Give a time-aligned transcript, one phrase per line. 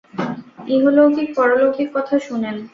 [0.67, 2.55] ইহলৌকিক পরলৌকিক কথা শুনেন।